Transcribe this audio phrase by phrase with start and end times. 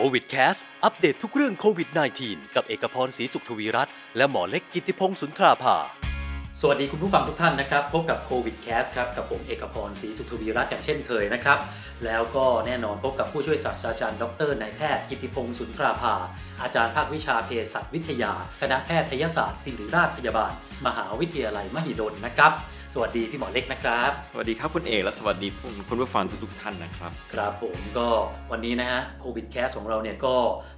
[0.00, 1.88] โควิดแคสอัปเดตทุกเรื่องโควิด
[2.22, 5.76] -19 กับเอกพรศรีสุขทวีรัตน์และหมอเล็กกิติพงศ์สุนทราภา
[6.60, 11.58] สวัสดีคุณผู้ฟังทุกท่านนะครับ พบกับโควิดแคสครับกับผมเอกพรศรีสุขทวีรัตน์อย่างเช่นเคยนะครับ
[12.04, 16.14] แล้วก็แน่นอนพบกับผู้ช่วยศาสตราจารย์ดรนายแพทย์กิติพงศ์สุนทราภา
[16.62, 20.52] อาจารย์ภาควิชาเภสัชวิทยา คณะแพทยศาสตร์ศิริราชพยาบาล
[20.86, 22.52] มหาวิทยาลัยมหิดลนะครับ
[22.94, 28.08] สวัสดีพี่หมอเล็กนะครับ สวัสดีครับคุณเอกและสวัสดีคุณคุณผู้ฟังทุกๆท่านนะครับ ครับผมก็
[28.50, 30.34] วันนี้นะฮะโควิดแคสของเราเนี่ยก็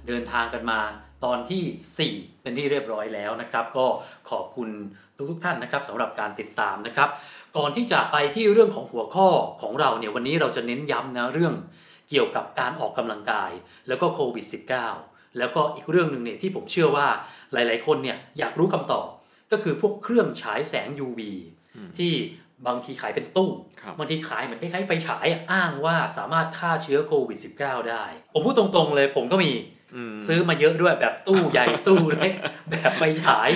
[0.07, 0.79] เดินทางกันมา
[1.25, 3.85] ตอนที่ 4 เป็นที่เรียบร้อยแล้วนะครับ ก็
[4.29, 4.69] ขอบคุณ
[5.29, 7.09] ทุกๆท่านนะครับสำหรับการติดตามนะครับ
[7.57, 9.27] ก่อนที่จะไปที่เรื่องของหัวข้อ
[9.61, 11.53] ของเราเนี่ยวันนี้เราจะเน้นย้ำนะเรื่อง
[12.09, 13.51] เกี่ยวกับการออกกำลังกาย
[13.87, 14.45] แล้วก็โควิด
[14.91, 17.07] -19 แล้วก็อีกเรื่องหนึ่งเนี่ยที่ผมเชื่อว่า
[17.53, 19.07] หลายๆ คนเนี่ยอยากรู้คำตอบ
[19.51, 21.21] ก็คือพวกเครื่องฉายแสง UV
[21.97, 22.11] ที่
[22.67, 23.49] บางทีขายเป็นตู้
[23.81, 29.51] ครับบางทีขายเหมือนคล้ายๆไฟฉายอะอ้างว่าสามารถฆ่าเชื้อโควิด -19 ได้ ผมพูดตรงๆเลยผมก็มี
[29.95, 32.33] อืมซื้อมาเยอะด้วยแบบตู้ใหญ่ตู้เล็ก
[32.71, 33.49] แบบไฟฉาย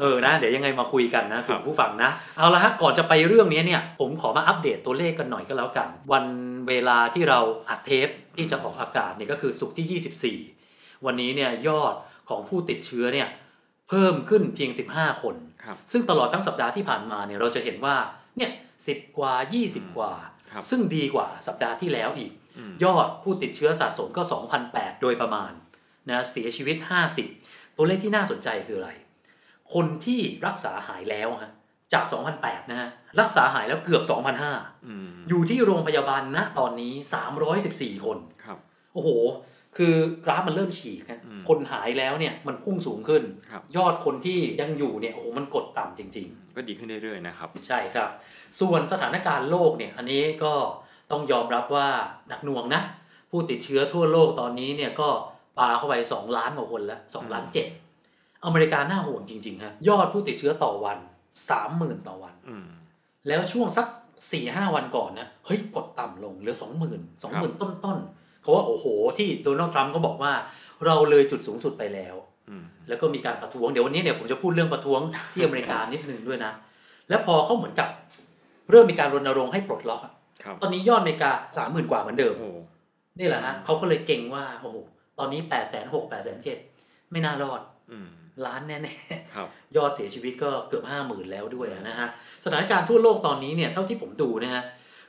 [0.00, 6.26] เออนะเดี๋ยวยังไงมาคุยกันนะคุณผู้ฟังนะ เอาละฮะก่อนจะไปเรื่องนี้เนี่ย ผมขอมาอัปเดตตัวเลขกันหน่อยก็แล้วกัน วัน
[6.68, 11.94] เวลาที่เราอัดเทปที่จะออกอากาศเนี่ยก็คือศุกร์ที่ 24 วันนี้เนี่ยยอด
[12.28, 13.28] ของผู้ติดเชื้อเนี่ย
[13.88, 15.49] เพิ่มขึ้นเพียง 15 คนครับ
[15.92, 17.96] ซึ่งตลอดทั้งสัปดาห์ที่ผ่านมาเนี่ยเราจะเห็นว่า
[18.36, 18.50] เนี่ย
[18.86, 19.34] สิกว่า
[19.64, 20.12] 20 กว่า
[20.50, 24.22] ครับซึ่งดีกว่าสัปดาห์ที่แล้วอีกอืมยอดผู้ติดเชื้อสะสมก็
[24.62, 25.52] 2,008โดยประมาณ
[26.08, 26.76] นะเสียชีวิต
[27.26, 28.90] 50 ตัวเลขที่น่าสนใจคืออะไร
[29.74, 31.52] คนที่รักษาหายแล้วฮะ
[31.92, 32.04] จาก
[32.38, 32.88] 2,008นะฮะ
[33.20, 34.02] รักษาหายแล้วเกือบ
[34.44, 36.92] 2,005อืมอยู่ที่โรงพยาบาลณตอนนี้
[37.48, 38.58] 314 คน ครับ
[38.94, 39.08] โอ้โห
[39.76, 39.94] คือ
[40.24, 48.10] กราฟมันเริ่มฉีกฮะอืมคนหายแล้วเนี่ยมันพุ่งสูงขึ้นครับยอดคนที่ยังอยู่เนี่ยโอ้โหมันกดต่ำจริง ๆ ก็ดีขึ้นเรื่อยๆนะครับ ใช่ครับ
[48.60, 50.54] ส่วนสถานการณ์โลกเนี่ยอันนี้ก็
[51.10, 51.88] ต้องยอมรับว่า
[52.28, 52.82] หนักหน่วงนะ
[53.30, 55.08] ผู้ติดเชื้อทั่วโลกตอนนี้เนี่ยก็
[55.58, 57.66] ปาเข้าไป 2 ล้านกว่าคนแล้ว2ล้านเจ็ด
[58.44, 60.98] อเมริกาน่าห่วงจริงๆฮะยอดผู้ติดเชื้อต่อวัน
[61.52, 62.66] 30,000 ต่อวันอืม
[63.28, 66.62] แล้วช่วงสัก4ี่ห้าวันก่อนนะเฮ้ยกดต่ำลงเหลือ 20,000
[67.22, 68.86] 20,000 ต้นๆ เขาว่าโอ้โห
[69.18, 70.32] ที่โดนัลด์ทรัมป์ก็บอกว่า
[70.86, 72.14] เราเลยจุดสูงสุดไปแล้ว
[72.48, 75.00] อืมแล้วก็มีการประท้วงเดี๋ยววันนี้เนี่ยผมจะพูดเรื่องประท้วง
[75.32, 76.52] ที่อเมริกานิดนึงด้วยนะ
[77.08, 77.88] แล้วพอเขาเหมือนกับ
[78.70, 80.12] เริ่มมีการรณรงค์ให้ปลดล็อกอะ
[80.44, 82.50] ครับตอนนี้ยอดอเมริกาสามหมื่นกว่าเหมือนเดิมโอ้
[83.18, 84.76] นี่แหละฮะเขาก็เลยเก่งว่าโอ้โห
[85.18, 86.58] ตอนนี้แปดแสนหกแปดแสนเจ็ด
[87.10, 88.08] ไม่น่ารอดอืม
[88.46, 88.78] ล้านแน่
[89.34, 92.08] ครับๆยอดเสียชีวิตก็เกือบห้าหมื่นแล้วด้วยนะฮะ
[92.44, 94.62] สถานการณ์ทั่วโลกตอนนี้เนี่ยเท่าที่ผมดูนะฮะ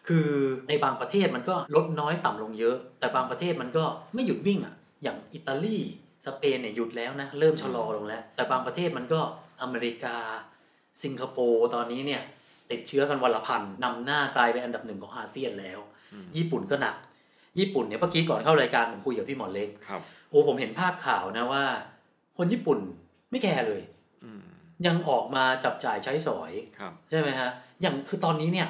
[0.07, 0.28] คือ
[0.69, 5.78] ในบางประเทศมันก็ลดน้อยต่ำลงเยอะ แต่บางประเทศมันก็ไม่หยุดวิ่งอะ อย่างอิตาลี
[6.25, 9.19] สเปนเนี่ยหยุดแล้วนะ เริ่มชะลอลงแล้ว แต่บางประเทศมันก็
[9.62, 10.17] อเมริกา
[11.03, 12.22] สิงคโปร์ตอนนี้เนี่ย
[12.72, 15.79] ติดเชื้อกันวันละพันนำหน้ากลายเป็นอันดับหนึ่งของอาเซียนแล้ว
[16.13, 16.95] อืมญี่ปุ่นก็หนัก
[17.59, 21.63] ญี่ปุ่นเนี่ยเมื่อกี้ก่อนเข้ารายการผมคุยกับพี่หมอเล็กครับโอ้ผมเห็นภาพข่าวนะว่า
[22.38, 22.79] คนญี่ปุ่น
[23.31, 23.81] ไม่แคร์เลย
[24.23, 24.41] อืม
[24.88, 27.50] ยังออกมาจับจ่ายใช้สอยครับใช่ไหมฮะ
[27.81, 28.68] อย่างคือตอนนี้เนี่ย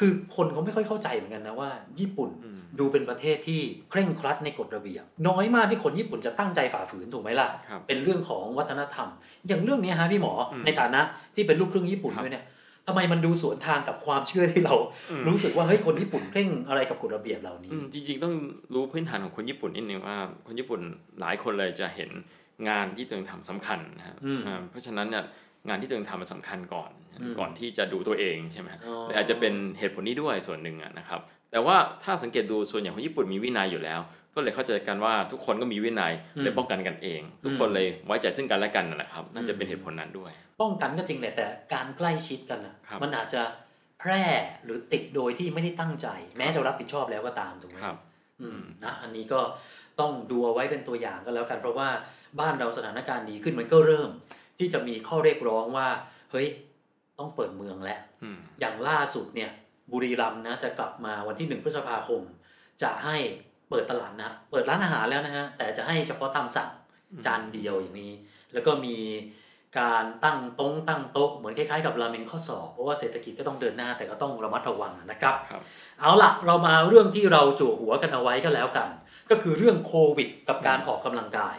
[0.00, 9.08] คือคนเขาไม่ค่อยเข้าใจเหมือนกันนะว่า ญี่ปุ่นอืมดูเป็นประเทศที่เคร่งครัดในกฎระเบียบ น้อยมากที่คนญี่ปุ่นจะตั้งใจฝ่าฝืนถูกไหมล่ะครับเป็นเรื่องของวัฒนธรรม
[9.48, 11.00] อย่างเรื่องเนี้ยฮะพี่หมออืมในฐานะ
[11.34, 12.46] ที่เป็นลูกครึ่งญี่ปุ่นครับด้วยเนี่ย
[12.86, 14.74] ทำไมมันดูสวนทางกับความเชื่อที่เรา
[15.10, 18.34] อืมรู้สึกว่าเฮ้ยคนญี่ปุ่นเคร่งอะไรกับกฎระเบียบเหล่านี้อืมจริง ๆ ต้อง
[18.74, 20.16] รู้พื้นฐานของคนญี่ปุ่นนิดนึงว่า
[20.46, 20.80] คนญี่ปุ่น
[21.20, 22.10] หลายคนเลยจะเห็น
[22.68, 25.24] งานที่ตัวเองทำสำคัญนะครับอืมอ่าเพราะฉะนั้นเนี่ย
[25.68, 26.90] งานที่ตัวเองทำมันสำคัญก่อน
[27.20, 31.20] อืมก่อนที่จะดูตัวเองใช่ไหมอ๋อแต่อาจจะเป็นเหตุผลนี้ด้วยส่วนหนึ่งอะนะครับ
[31.52, 34.00] แต่ว่าถ้าสังเกตดูส่วนใหญ่ของญี่ปุ่นมีวินัยอยู่แล้ว
[34.34, 40.30] ก็เลยเข้าใจกันว่าทุกคนก็มีวินัยอืมเลยป้องกันกันเอง ทุกคนเลยไว้ใจซึ่งกันและกันนะครับ น่าจะเป็นเหตุผลนั้นด้วย
[40.60, 43.42] ป้องกันก็จริงแหละแต่การใกล้ชิดกันนะครับมันอาจจะ
[44.00, 44.22] แพร่
[44.64, 46.08] หรือติดโดยที่ไม่ได้ตั้งใจ
[46.38, 47.96] แม้จะรับผิดชอบแล้วก็ตามถูกไหมครับ
[48.40, 49.40] อืมนะอันนี้ก็
[50.00, 51.88] ต้องดูเอาไว้เป็นตัวอย่างก็แล้วกัน เพราะว่า
[52.40, 54.10] บ้านเราสถานการณ์ดีขึ้นมันก็เริ่ม
[54.60, 55.88] ที่จะมีข้อเรียกร้องว่า
[56.30, 56.48] เฮ้ย
[57.18, 59.50] ต้องเปิดเมืองแล้วอืมอย่างล่าสุดเนี่ย
[59.92, 62.22] บุรีรัมย์นะจะกลับมาวันที่หนึ่งพฤษภาคม
[62.82, 63.16] จะให้
[63.70, 66.70] เปิดตลาดนัดเปิดร้านอาหารแล้วนะฮะแต่จะให้เฉพาะตามสั่ง
[67.26, 68.12] จานเดียวอย่างนี้
[68.52, 68.96] แล้วก็มี
[69.78, 75.62] การตั้งโต๊ะตั้งโต๊ะเหมือนคล้ายๆกับราเมงข้อสอบเพราะว่าเศรษฐกิจก็ต้องเดินหน้าแต่ก็ต้องระมัดระวังนะครับครับ
[76.00, 78.88] เอาล่ะเรามาเรื่องที่เราจู่หัวกันเอาไว้ก็แล้วกัน
[79.30, 81.56] ก็คือเรื่องโควิด กับการออกกำลังกาย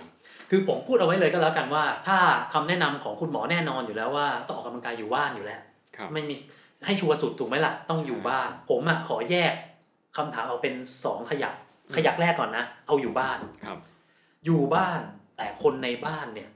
[0.54, 2.18] คือผมพูดเอาไว้เลยก็แล้วกันว่า ถ้า
[2.54, 5.62] คำแนะนำของคุณหมอแน่นอนอยู่แล้วว่าต้องออกกำลังกายอยู่บ้านอยู่แล้ว
[5.96, 6.36] ครับไม่มี
[6.86, 9.54] ให้ชัวร์สุดถูกไหมล่ะต้องอยู่บ้าน ผมอะขอแยก
[10.18, 11.56] คำถามเอาเป็นสองขยัก
[11.96, 13.78] ขยักแรกก่อนนะ เอาอยู่บ้านครับ
[14.46, 15.00] อยู่บ้าน
[15.38, 16.50] แต่คนในบ้านเนี่ย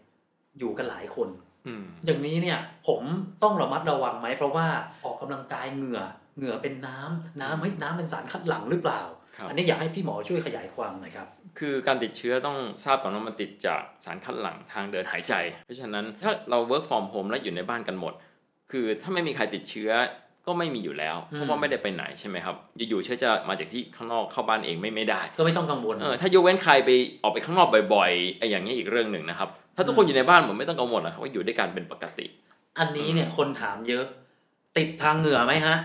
[0.59, 1.27] อยู่กันหลายคน
[1.68, 3.01] อืมอย่างนี้เนี่ย ผม
[3.44, 4.68] ต้องระมัดระวังไหมเพราะว่า
[5.06, 6.01] ออกกำลังกายเหงื่อ
[6.38, 9.01] เหงื่อเป็นน้ำน้ำเฮ้ยน้ำเป็นสารคัดหลั่งหรือเปล่า
[9.38, 11.27] ครับอันนี้อยากให้พี่หมอช่วยขยายความหน่อยครับ
[11.60, 15.34] คือการติดเชื้อต้องทราบก่อนว่ามันติดจากสารคัดหลั่งทางเดินหายใจ
[15.66, 18.13] เพราะฉะนั้นถ้าเรา work from home และอยู่ในบ้านกันหมด
[18.72, 19.92] คือถ้าไม่มีใครติดเชื้อ
[20.48, 22.56] ก็ไม่มีอยู่แล้วเพราะว่าไม่ได้ไปไหนใช่ไหมครับ
[22.90, 26.90] อยู่ๆเชื้อจะมาจากที่ข้างนอกเข้าบ้านเองไม่ไม่ได้ ก็ไม่ต้องกังวลเออถ้ายกเว้นใครไป
[27.24, 32.25] ออกไปข้างนอกบ่อยๆไอ้อย่างนี้ยอีกเรื่องหนึ่งนะครับถ้าทุกคนอยู่ในบ้านผมไม่ต้องกังวลนะครับว่าอยู่ด้วยกันเป็นปกติ
[32.80, 34.04] อันนี้เนี่ยคนถามเยอะ
[34.78, 35.75] ติดทางเหงื่อไหมฮะ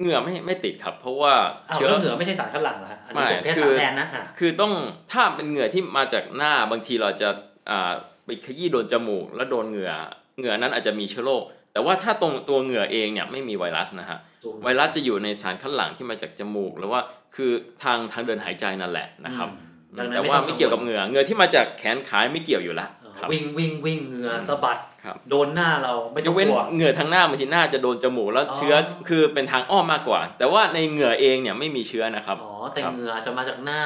[0.00, 1.32] เหงื่อไม่ไม่ติดครับ เพราะว่า
[1.70, 4.72] อ้าวเชื้อแล้วเหงื่อไม่ใช่สารคัดหลั่งเหรอฮะอันนี้ไม่ผมแค่คืถามอแทนนะอะคือต้อง
[5.12, 7.28] ถ้าเป็นเหงื่อที่มาจากหน้าบางทีเราจะ
[7.70, 7.92] อ่า
[8.24, 9.92] ไปขยี้โดนจมูกแล้วโดนเหงื่อ
[10.38, 17.00] เหงื่อนั้นอาจจะมีเชื้อโรคแต่ว่าถ้าตรงตัวเหงื่อเองเนี่ยไม่มีไวรัสนะฮะถูกไวรัสจะอยู่ในสารคัดหลั่งที่มาจากจมูก หรือว่า
[17.34, 17.50] คือ
[17.82, 19.66] ทางทางเดินหายใจนั่นแหละนะครับอืม
[19.98, 24.95] ดังนั้นแต่ไม่ว่าต้องไม่เกี่ยวกับเหงื่อเหงื่อที่มาจากแขนขาไม่เกี่ยวอยู่แล้วเออครับวิ่งวิ่งวิ่งเหงื่อสะบัดครับ
[25.30, 28.74] โดนหน้าเราไม่ยต้อกงเว้นกลัว เหงื่อทางหน้าบางทีหน้าจะโดนจมูกแล้วอ๋อ เชื้อ
[29.08, 33.82] คือเป็นทางอ้อมมากกว่า แต่ว่าในเหงื่อเองเนี่ยไม่มีเชื้อนะครับ อ๋อแต่ครับเหงื่อจะมาจากหน้า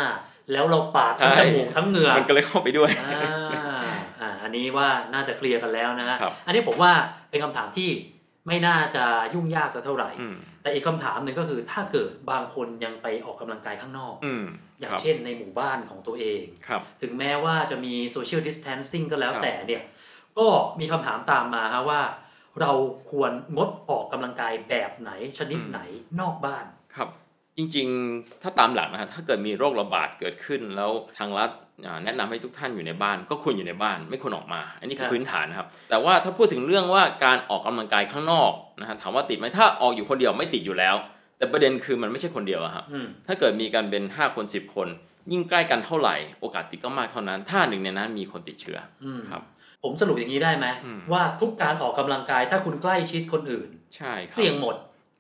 [0.53, 3.81] แล้วเราปาดทั้งใช่ จมูกทั้งเหงื่อมันก็เลยเข้าไปด้วย อ่า
[4.21, 6.93] อ่าอันนี้ว่าน่าจะเคลียร์กันแล้วนะฮะครับ อันนี้ผมว่า
[7.31, 7.91] เป็นคำถามที่
[8.47, 14.45] ไม่น่าจะยุ่งยากสักเท่าไหร่ อืมแต่อีกคำถามหนึ่งก็คือถ้าเกิดบางคนยังไปออกกำลังกายข้างนอก อืม
[14.81, 19.83] อย่างครับเช่นในหมู่บ้านของตัวเอง ครับ ถึงแม้ว่าจะมีโซเชียลดิส a ทนซิ่งก็แล้วครับ แต่เนี่ย
[20.39, 20.49] ก็
[20.81, 22.03] มีคำถามตามมาฮะว่า
[22.61, 22.73] เรา
[23.11, 25.81] ควรงดออกกำลังกายแบบไหนชนิดไหน
[26.21, 26.65] นอกบ้าน
[26.97, 27.09] ครับ
[27.57, 31.51] จริงๆถ้าตามหลักนะฮะถ้าเกิดมีโรคระบาดเกิดขึ้นแล้วทางรัฐ
[31.87, 40.95] อ่าแนะนำให้ทุกท่านอยู่ในบ้าน ก็ควรอยู่ในบ้านไม่ควรออกมา อันนี้คืคอรับพื้นฐานนะครับ แต่ว่าถ้าพูดถึงเรื่องว่าการออกกำลังกายข้างนอกนะฮะถามว่าติดไหมถ้าออกอยู่คนเดียวไม่ติดอยู่แล้ว
[41.39, 44.89] แต่ประเด็นคือมันไม่ใช่คนเดียวอะครับอืมถ้าเกิดมีกันเป็น 5 คน 10 คน
[45.33, 49.43] ยิ่งใกล้กันเท่าไหร่ โอกาสติดก็มากเท่านั้น ถ้าหนึ่งในนั้นมีคนติดเชื้ออืมครับ
[49.83, 54.77] ผมสรุปอย่างนี้ได้ไหมอืมว่าทุกการออกกำลังกายถ้าคุณใกล้ชิดคนอื่น ใช่ครับเสี่ยงหมด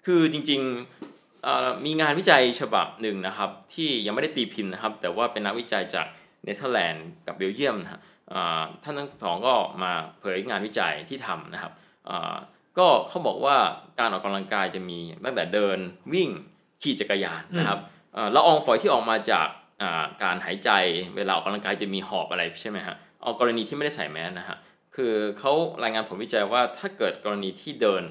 [0.07, 6.07] คือจริงๆเอ่อมีงานวิจัยฉบับหนึ่งนะครับ ที่ยังไม่ได้ตีพิมพ์นะครับ แต่ว่าเป็นนักวิจัยจาก
[6.45, 11.73] เนเธอร์แลนด์กับเบลเยียมนะฮะเอ่อท่านทั้งสองก็มาเผยงานวิจัยที่ทำนะครับ
[12.07, 12.35] เอ่อ
[12.79, 13.57] ก็เขาบอกว่า
[13.99, 15.79] การออกกำลังกายจะมีตั้งแต่เดิน
[16.15, 16.29] วิ่ง
[16.83, 17.79] ขี่จักรยานนะครับ
[18.15, 19.49] เอ่อละอองฝอยที่ออกมาจาก
[19.83, 20.71] อ่าการหายใจ
[21.17, 24.59] เวลาออกกำลังกายจะมีหอบอะไรใช่ไหมฮะ เอากรณีที่ไม่ได้ใส่แมสนะฮะ
[24.95, 25.53] คือเขา
[25.83, 28.03] รายงานผลวิจัยว่าถ้าเกิดกรณีที่เดิน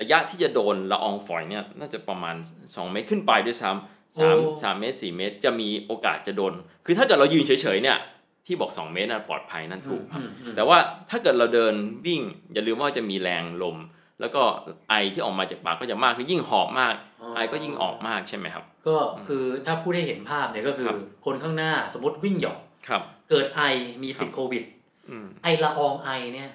[0.00, 6.52] ระยะที่จะโดนละอองฝอยเนี่ยน่าจะประมาณ 2 เมตรขึ้นไปด้วยซ้ำสามโอ้สามเมตร4เมตรจะมีโอกาสจะโดน
[6.86, 7.98] คือถ้าเกิดเรายืนเฉยๆเนี่ย
[8.46, 10.78] ที่บอก 2 เมตรนะปลอดภัยนั่นถูกครับอืมอืมแต่ว่า
[11.10, 11.74] ถ้าเกิดเราเดิน
[12.06, 12.20] วิ่ง
[12.52, 13.76] อย่าลืมว่าจะมีแรงลม
[14.20, 14.42] แล้วก็
[14.88, 16.94] ไอที่ออกมาจากปากก็จะมากคือยิ่งหอบมาก
[17.36, 18.96] ไอก็ยิ่งออกมากใช่ไหมครับ ก็
[19.28, 23.62] คือถ้าพูดให้เห็นภาพเนี่ยก็คือครับคนข้างหน้าสมมติวิ่งหยอกครับ เกิดไอ
[24.02, 24.62] มีติดครับโควิด
[25.10, 26.50] อืมไอละอองไอเนี่ย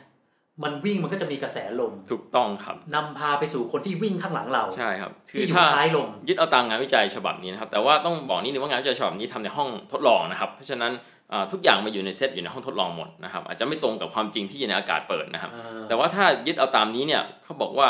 [0.63, 10.91] มันวิ่งมันก็จะมีกระแสลมถูกต้องครับนำพาไปสู่คนที่วิ่งข้างหลังเราใช่ครับที่อยู่ถ้าท้ายลมยึดเอาตามงานวิจัยฉบับนี้นะครับแต่ว่าต้องบอกนิดนึงว่างานวิจัยฉบับนี้ทำในห้องทดลองนะครับ เพราะฉะนั้น
[11.31, 15.51] อ่าทุกอย่างมาอยู่ในเซตอยู่ในห้องทดลองหมดนะครับอาจจะไม่ตรงกับความจริงที่อยู่ในอากาศเปิดนะครับ
[15.87, 17.87] แต่ว่าถ้ายึดเอาตามนี้เนี่ยเขาบอกว่า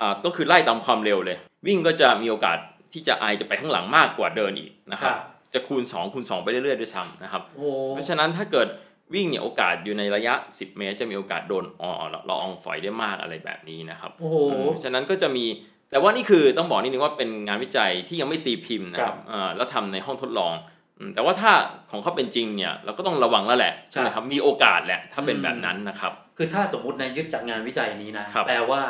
[0.00, 1.36] อ่าก็คือไล่ตามความเร็วเลย
[1.66, 2.58] วิ่งก็จะมีโอกาส
[2.92, 5.18] ที่จะไอจะไปข้างหลังมากกว่าเดินอีกนะครับครับ
[5.54, 8.68] จะคูณ 2 คูณ 2 ไปเรื่อยๆด้วยซ้ำนะครับโอ้เพราะฉะนั้นถ้าเกิด
[9.14, 14.36] วิ่งเนี่ยโอกาสอยู่ในระยะ 10 เมตร จะมีโอกาสโดนอ่อละอองฝอยได้มากอะไรแบบนี้นะครับโอ้โห
[14.70, 15.46] เพราะฉะนั้นก็จะมี
[15.90, 20.52] แต่ว่านี่คือต้องบอกนิดนึงว่าเป็นงานวิจัยที่ยังไม่ตีพิมพ์นะคครัรับบเอ่อแล้วทำในห้องทดลอง
[20.98, 21.52] อืมแต่ว่าถ้า
[21.90, 28.82] ของเขาเป็นจริงเนี่ยเราก็ต้องระวังแล้วแหละใช่ไหมครับมีโอกาสแหละถ้าเป็นแบบนั้นนะครับ คือถ้าสมมติในยึดจากงานวิจัยนี้นะครับแปลว่า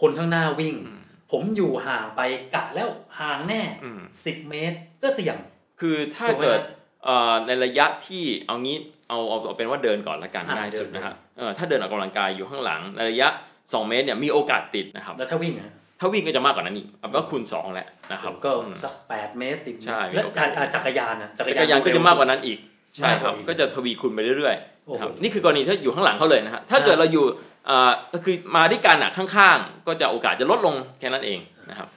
[0.00, 1.00] คนข้างหน้าวิ่งอืม
[1.32, 2.20] ผมอยู่ห่างไป
[2.54, 2.88] กะแล้ว
[3.20, 5.36] ห่างแน่อืมสิบเมตรก็เสี่ยง
[5.80, 6.66] คือถ้าถูกไหมเกิดฮะ
[7.04, 8.76] เอ่อในระยะที่เอางี้
[9.08, 13.28] เอาเอาเอาเป็นว่าเดินก่อนละกันอะง่ายสุดเดินนะฮะเออถ้าเดินออกกำลังกายอยู่ข้างหลังในระยะ
[13.60, 22.58] 2 เมตรเนี่ยมีโอกาสติดนะครับแล้วถ้าวิ่งอะถ้าวิ่งก็จะมากกว่านั้นอีกเอาเป็นว่าคูณ2แหละนะครับก็อืมสักแปดเมตรสิบใช่แล้วมีโอกาสอะจักรยานอะจักรยานก็จะมากกว่านั้นอีก
[22.96, 27.24] ใช่ครับมากกว่าอีกก็จะทวีคูณไปเรื่อยๆโอ้โหนะครับนี่คือกรณีถ้าอยู่ข้างหลังเขาเลยนะฮะถ้าเกิดเราอยู่
[27.68, 31.38] อ่าก็คือมาด้วยกันอะข้างๆ ก็จะโอกาสจะลดลงแค่นั้นเอง
[31.70, 31.88] นะครับ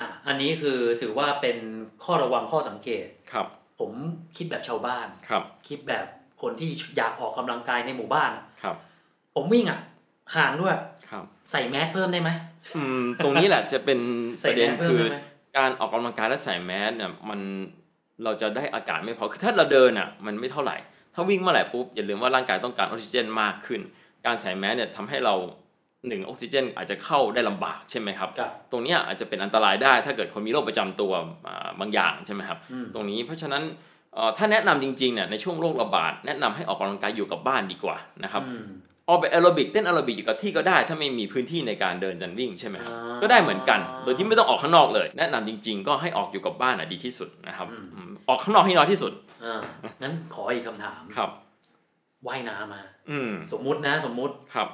[0.00, 1.56] อะอันนี้คือถือว่าเป็น
[2.04, 3.46] ข้อระวังข้อสังเกตครับ
[3.78, 3.90] ผม
[4.36, 6.06] คิดแบบชาวบ้านครับ คิดแบบ
[6.42, 8.76] คนที่อยากออกกำลังกายในหมู่บ้านอะครับ
[9.34, 9.78] ผมวิ่งอะ
[10.36, 10.76] ห่างด้วย
[11.10, 12.30] ครับ ใส่แมสเพิ่มได้ไหม
[12.76, 13.98] อืมตรงนี้แหละจะเป็น
[14.40, 15.18] ใส่ประเด็นแมสเพิ่มคือได้ไหม
[15.56, 17.40] การออกกำลังกายและใส่แมสเนี่ยมัน
[18.24, 20.76] เราจะได้อากาศไม่พอคือถ้าเราเดินอะ มันไม่เท่าไหร่
[21.14, 23.80] ถ้าวิ่งเมื่อไหร่ปุ๊บอย่าลืมว่าร่างกายต้องการออกซิเจนมากขึ้น
[24.26, 25.34] การใส่แมสเนี่ยทำให้เรา
[26.08, 31.12] หนึ่งออกซิเจนอาจจะเข้าได้ลำบากใช่ไหมครับกับตรงเนี้ยอาจจะเป็นอันตรายได้ ถ้าเกิดคนมีโรคประจำตัว
[31.46, 33.62] อ่าบางอย่างใช่ไหมครับอืมตรงนี้เพราะฉะนั้น
[34.14, 38.66] เอ่อถ้าแนะนำจริงๆเนี่ยในช่วงโรคระบาดแนะนำให้ออกกำลังกายอยู่กับบ้านดีกว่านะครับอืม
[39.08, 49.12] ออกแบบแอโรบิกเต้นแอโรบิกอยู่กับที่ก็ได้ถ้าไม่มีพื้นที่ในการเดินเดินวิ่งใช่ไหมครับอ่าก็ได้เหมือนกัน โดยที่ไม่ต้องออกข้างนอกเลย แนะนำจริง ๆ ก็ให้ออกอยู่กับบ้านอะดีที่สุดนะครับอืมอืมออกข้างนอกให้น้อยที่สุด
[49.44, 49.60] อ่า
[50.02, 51.30] งั้นขออีกคำถามครับ
[52.26, 54.68] ว่ายน้ำมาอืมสมมุตินะสมมุติครับ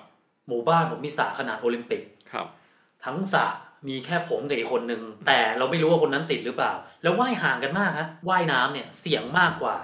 [0.49, 2.47] หมู่บ้านผมมีสระขนาดโอลิมปิกครับ
[3.05, 3.45] ทั้งสระ
[3.89, 6.73] มีแค่ผมกับอีกคนนึง แต่เราไม่รู้ว่าคนนั้นติดหรือเปล่า
[7.03, 9.77] แล้วว่ายห่างกันมากฮะว่ายน้ำเนี่ยเสี่ยงมากกว่า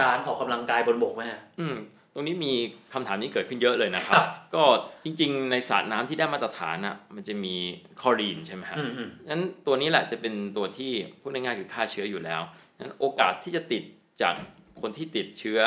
[0.00, 1.76] การออกกำลังกายบนบกไหมฮะอืม
[2.14, 2.52] ตรงนี้มี
[2.92, 4.64] คำถามนี้เกิดขึ้นเยอะเลยนะครัครับบก็
[5.04, 7.54] จริงๆ ในสระน้ำที่ได้มาตรฐานอะมันจะมี
[8.00, 12.42] คลอรีนใช่ไหมครับอืมอืมนั้นตัวนี้แหละจะเป็นตัวที่พูดง่ายๆคือฆ่าเชื้ออยู่แล้ว
[12.80, 13.82] นั้นโอกาสที่จะติด
[14.22, 14.34] จาก
[14.82, 15.60] คนที่ติดเชื้อ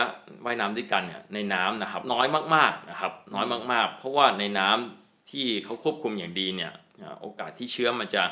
[0.45, 8.23] ว่ายน้ำด้วยกันเนี่ยในน้ำนะครับ น้อยมากๆนะครับ น้อยมาก ๆ เพราะว่าในน้ำที่เขาควบคุมอย่างดีเนี่ยอ่าโอกาสที่เชื้อมันจะ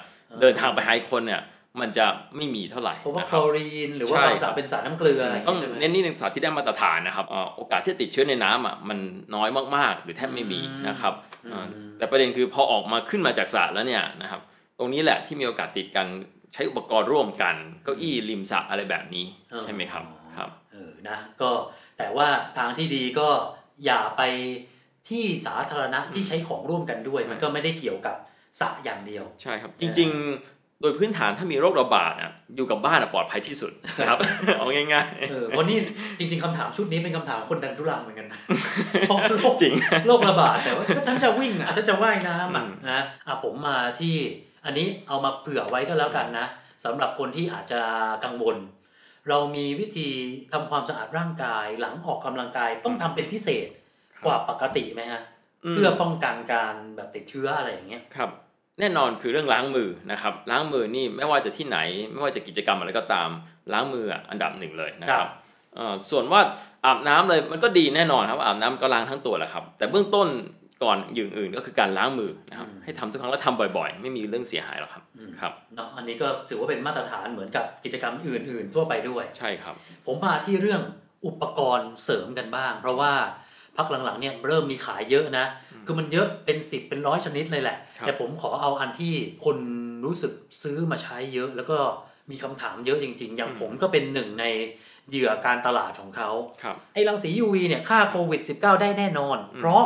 [0.41, 1.41] เดินทางไปหาอีกคนเนี่ย
[1.81, 2.05] มันจะ
[2.35, 8.99] ไม่มีเท่าไหร่เพราะว่านะคคลรับอรีนหรือว่าใช่บางสระเป็นสระน้ำเกลืออะไรอย่างต้องงี้ใช่ไหมเน้นนิดนึงสารที่ได้มาตรฐานนะครับอ่าโอกาสที่จะติดเชื้อในน้ำอะมัน
[9.35, 11.13] น้อยมากๆ หรือแทบไม่มีอืมนะครับ
[11.45, 11.65] อืมอ่า
[11.97, 14.41] แต่ประเด็นคือพอออกมาขึ้นมาจากสระแล้วเนี่ยนะครับ
[14.79, 16.07] ตรงนี้แหละที่มีโอกาสติดกัน
[16.53, 19.25] ใช้อุปกรณ์ร่วมกันเก้าอี้ริมสระอะไรแบบนี้
[19.61, 20.03] ใช่ไหมครับ
[20.37, 21.51] ครับเออนะก็
[21.97, 23.29] แต่ว่าทางที่ดีก็
[23.85, 24.21] อย่าไป
[25.09, 28.15] ที่สาธารณะที่ใช้ของร่วมกันด้วย มันก็ไม่ได้เกี่ยวกับ
[28.59, 34.19] สระอย่างเดียว ใช่ครับ จริง ๆ โดยพื้นฐานถ้ามีโรคระบาดอะอยู่กับบ้านอะปลอดภัยที่สุดนะครับ
[34.57, 35.77] เอาง่ายเออวันนี้
[36.19, 38.39] จริง ๆคำถามชุดนี้เป็นคำถามคนดันทุรังเหมือนกันนะ
[39.07, 39.73] เพราะโรคๆจริง
[40.07, 44.15] โรคระบาดแต่ว่าก็ท่านจะวิ่งอะท่านจะว่ายน้ำอะอืมนะอะผมมาที่
[44.65, 46.45] อันนี้เอามาเผื่อไว้ก็แล้วกันนะ
[46.85, 47.81] สำหรับคนที่อาจจะ
[48.25, 48.55] กังวล
[49.29, 50.09] เรามีวิธี
[50.53, 53.67] ทำความสะอาดร่างกาย หลังออกกำลังกายต้องทำเป็นพิเศษ
[54.25, 55.21] กว่าปกติไหมฮะ
[55.71, 58.29] เพื่อป้องกันการแบบติดเชื้ออะไรอย่างเงี้ยครับ
[58.79, 61.77] แน่นอนคือเรื่องล้างมือนะครับ ล้างมือนี่ไม่ว่าจะที่ไหน
[62.11, 63.29] ไม่ว่าจะกิจกรรมอะไรก็ตาม
[63.73, 65.31] ล้างมืออะอันดับหนึ่งเลยนะคครัรับบ
[65.75, 66.41] เอ่อส่วนว่า
[66.85, 70.27] อาบน้ำเลยมันก็ดีแน่นอนครับว่าอาบน้ำก็ล้างทั้งตัวแหละครับ แต่เบื้องต้น
[70.83, 75.03] ก่อนอย่างอื่นก็คือการล้างมือนะครับ ให้ทำทุกครั้งและทำบ่อยๆ ไม่มีเรื่องเสียหายหรอกครับ
[75.41, 80.81] ครับเนาะอันนี้ก็ถือว่าเป็นมาตรฐานเหมือนกับกิจกรรมอื่น ๆ ทั่วไปด้วย ใช่ครับ ผมมาที่เรื่อง
[81.25, 83.13] อุปกรณ์เสริมกันบ้าง เพราะว่า
[83.77, 85.45] พักหลังๆเนี่ยเริ่มมีขายเยอะนะ
[85.85, 89.13] คือมันเยอะเป็นสิบเป็นร้อยชนิดเลยแหละครับแต่ผมขอเอาอันที่
[89.45, 89.57] คน
[90.05, 90.33] รู้สึก
[90.63, 91.77] ซื้อมาใช้เยอะ แล้วก็
[92.31, 94.45] มีคำถามเยอะจริง ๆ อย่างผมก็เป็นหนึ่งใน
[95.09, 96.29] เหยื่อการตลาดของเขา
[96.63, 99.83] ครับไอ้รังสี UV เนี่ยฆ่าโควิด -19 ได้แน่นอน เพราะ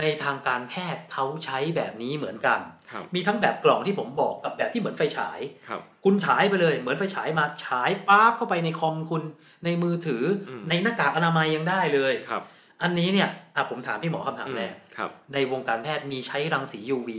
[0.00, 2.60] ในทางการแพทย์เขาใช้แบบนี้เหมือนกัน
[2.92, 9.22] ครับมีทั้งแบบกล่องที่ผมบอกกับแบบที่เหมือนไฟฉายครับคุณฉายไปเลย เหมือนไฟฉายมาฉายปั๊บเข้าไปในคอมคุณ
[9.64, 12.44] ในมือถืออมในหน้ากากอนามัยยังได้เลยครับ
[12.82, 17.10] อันนี้เนี่ยอะผมถามพี่หมอคำถามแรกครับในวงการแพทย์มีใช้รังสี UV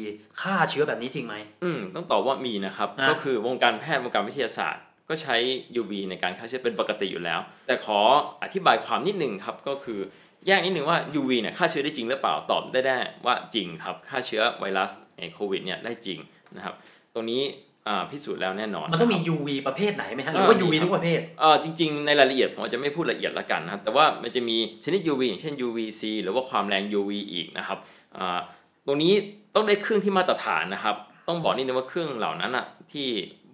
[0.41, 5.35] ฆ่าเชื้อแบบนี้จริงไหมอืมต้องตอบว่ามีนะครับนะก็คือวงการแพทย์วงการวิทยาศาสตร์ก็ใช้
[5.81, 7.99] UV ในการฆ่าเชื้อเป็นปกติอยู่แล้ว แต่ขอ
[8.43, 9.99] อธิบายความนิดหนึ่งครับก็คือ
[10.47, 14.91] แยกนิดหนึ่งว่า UV เนี่ยฆ่าเชื้อได้จริงหรือเปล่าตอบได้แน่ว่าจริงครับฆ่าเชื้อไวรัส
[15.33, 16.19] โควิดเนี่ยได้จริง
[16.55, 16.75] นะครับ
[17.13, 17.41] ตรงนี้
[17.87, 27.77] อ่าพิสูจน์แล้วแน่นอน มันต้องมีะครับ UV ประเภทไหนไหมฮะหรือว่าเออ UV มีครับทุกประเภทเอ่อจริง ๆ ในรายละเอียดผมอาจจะไม่พูดละเอียดละกันนะครับแต่ว่ามันจะมีชนิด UV อย่างเช่น UVC หรือว่าความแรง UV อีกนะครับ
[28.17, 28.39] อ่า
[28.87, 29.13] ตรงนี้
[29.55, 30.95] ต้องได้เครื่องที่มาตรฐานนะครับ
[31.27, 33.07] ต้องบอกนิดนึงว่าเครื่องเหล่านั้นอะที่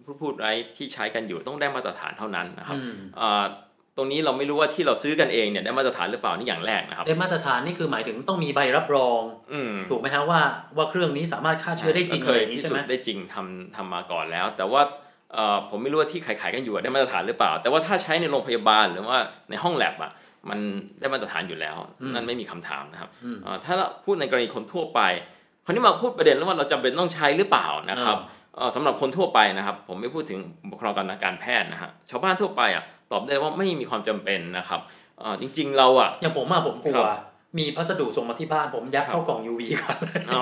[0.05, 3.43] ผู้พูดไว้ที่ใช้กันอยู่ต้องได้มาตรฐานเท่านั้นนะครับอืมอ่า
[3.97, 9.21] ตรงนี้เราไม่รู้ว่าที่เราซื้อกันเองเนี่ยได้มาตรฐานหรือเปล่านี่อย่างแรกนะครับได้มาตรฐานนี่คือหมายถึงต้องมีใบรับรอง
[9.53, 10.41] อืมถูกไหมฮะว่า
[10.77, 14.81] ว่าเครื่องนี้สามารถฆ่าเชื้อได้จริงเคอะไรยอย่างพินี้ใช่สูไหจมน์ได้จริงทำทำมาก่อนแล้ว แต่ว่า
[15.33, 20.11] เอ่อผมไม่รู้ว่าที่ขายๆกันอยู่อะได้มาตรฐานหรือเปล่า แต่ว่าถ้าใช้ในโรงพยาบาลหรือว่าในห้องแลบอะ
[20.49, 20.59] มัน
[20.99, 21.77] ได้มาตรฐานอยู่แล้ว
[22.13, 25.01] นั่นไม่มีคำถามนะครับอืมเอ่อถ้าเราพูดในกรณีคนทั่วไป
[25.65, 28.17] คราวนี้มาพูดประเด็นแล้วว่าเราจำเป็นต้องใช้หรือเปล่านะครับ
[28.55, 30.39] เอ่อสำหรับคนทั่วไปนะครับ ผมไม่พูดถึง
[30.71, 34.79] บุคลากรทางการแพทย์นะฮะชาวบ้านทั่วไปอะ ตอบได้ว่าไม่มีความจำเป็นนะครับ
[35.19, 37.21] เอ่อจริง ๆ เราอะอย่างผมอะผมกลัครัวบ
[37.57, 39.97] มีพัสดุส่งมาที่บ้านผมยัดเข้ากล่อง UV ก่อน
[40.27, 40.41] เอา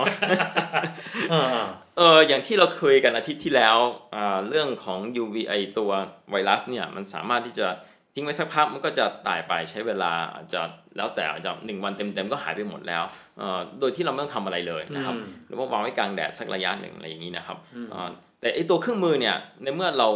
[1.32, 1.60] เออ
[1.98, 3.78] เอออย่างที่เราคุยกันอาทิตย์ที่แล้ว
[4.16, 5.92] อ่าเรื่องของ UV ไอตัว
[6.32, 7.68] ไวรัสเนี่ยมันสามารถที่จะ
[8.14, 10.62] ทิ้งไว้สักพักมันก็จะตายไปใช้เวลาอาจจะ
[10.98, 13.04] แล้วแต่อาจจะหนึ่งวันเต็มๆก็หายไปหมดแล้ว
[13.38, 18.10] เอ่อโดยที่เราไม่ต้องทำอะไรเลยนะครับอืมหรือว่าวางไว้กลางแดดสักระยะหนึ่งอะไรอย่างนี้นะครับอืมอ่า
[18.42, 20.10] แต่ไอตัวเครื่องมือเนี่ยในเมื่อเรา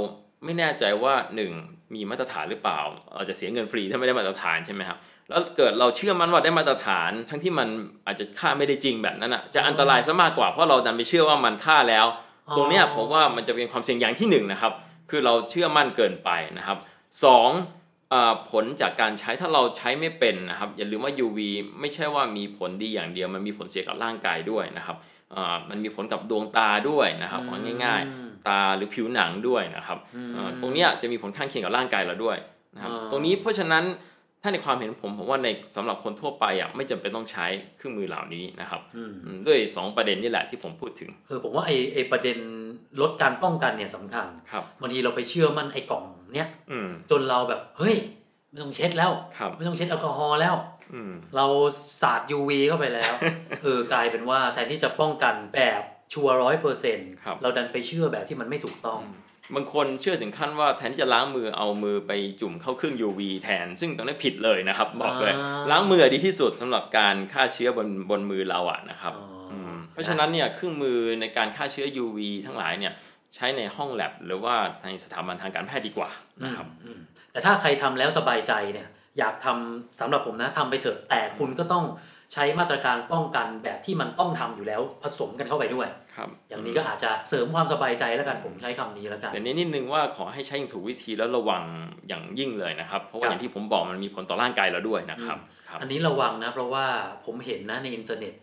[0.45, 1.51] ไม่แน่ใจว่าหนึ่ง
[1.93, 2.79] มีมาตรฐานหรือเปล่า
[3.15, 4.97] เราจะเสียเงินฟรีถ้าไม่ได้มาตรฐานใช่ไหมครับ
[5.29, 7.67] แล้วเกิดเราเชื่อมั่นว่าได้มาตรฐาน ทั้งที่มัน
[8.07, 12.05] อาจจะค่าไม่ได้จริงแบบนั้นอะจะอันตรายซะมากกว่าเพราะเราดันไปเชื่อว่ามันค่าแล้ว
[12.47, 14.73] อ๋อตรงเนี้ยผมว่ามันจะเป็นความเสี่ยงอย่างที่หนึ่งนะครับ
[15.09, 16.77] คือเราเชื่อมั่นเกินไปนะครับ
[17.23, 17.49] สอง
[18.09, 21.39] เอ่อผลจากการใช้ถ้าเราใช้ไม่เป็นนะครับอย่าลืมว่า UV
[21.79, 25.16] ไม่ใช่ว่ามีผลดีอย่างเดียวมันมีผลเสียกับร่างกายด้วยนะครับเอ่อ
[25.69, 32.37] มันมีผลกับดวงตาด้วยนะครับเอาง่ายอืมๆตาหรือผิวหนังด้วยนะครับอืมเอ่อตรงเนี้ยจะมีผลข้างเคียงกับร่างกายเราด้วย
[32.73, 33.85] นะครับอ่าตรงนี้เพราะฉะนั้น
[34.43, 37.45] ถ้าในความเห็นผมผมว่าในสำหรับคนทั่วไปอะไม่จำเป็นต้องใช้
[37.77, 42.37] เครื่องมือเหล่านี้นะครับอืมอืมด้วยสองประเด็นนี่แหละที่ผมพูดถึงเออผมว่าไอไอประเด็น
[43.01, 46.03] ลดการป้องกันเนี่ยสำคัญครับบางทีเราไปเชื่อมั่นไอ้กล่อง
[46.35, 47.95] เนี้ยอืมจนเราแบบเฮ้ย
[48.49, 50.76] ไม่ต้องเช็ดแล้วครับไม่ต้องเช็ดแอลกอฮอล์แล้วอืม
[51.35, 51.45] เรา
[52.01, 53.13] สาด UV เข้าไปแล้ว
[53.63, 55.81] เออกลายเป็นว่าแทนที่จะป้องกันแบบ
[56.13, 59.01] ชัวร้อยเปอร์เซ็นต์ครับเราดันไปเชื่อแบบที่มันไม่ถูกต้อง
[59.55, 72.93] บางคนเชื่อถึงขั้นว่าแทนที่จะล้างมือเอามือไปจุ่มเข้าเครื่อง UV แทน ซึ่งตรงนี้ผิดเลยนะครับ บอกเลยอ่าล้างมือดีที่สุดสำหรับการฆ่าเชื้อบนบนมือเราอะนะครับอ๋ออืมเพราะฉะนั้นเนี่ยเครื่องมือในการฆ่าเชื้อ UV ทั้งหลายเนี่ย
[73.35, 76.09] ใช้ในห้องแลบหรือว่าในสถาบันทางการแพทย์ดีกว่า
[76.43, 76.99] นะครับอืม
[77.31, 78.87] แต่ถ้าใครทำแล้วสบายใจเนี่ย
[79.19, 81.85] อยากทำสำหรับผมนะทำไปเถอะแต่คุณก็ต้อง
[82.33, 91.63] ใช้มาตรการป้องกันแบบที่มันต้องทำอยู่แล้วผสมกันเข้าไปด้วยครับอย่างนี้ก็อาจจะเสริมความสบายใจแล้วกันผมใช้คำนี้แล้วกันแต่นี้นิดนึงว่าขอให้ใช้อย่างถูกวิธีแล้วระวัง
[92.07, 95.37] อย่างยิ่งเลยนะครับ เพราะว่าครับอย่างที่ผมบอกมันมีผลต่อร่างกายเราด้วยนะครับ
[95.69, 96.85] ครับ อันนี้ระวังนะเพราะว่า
[97.25, 98.33] ผมเห็นนะในอินเทอร์เน็ต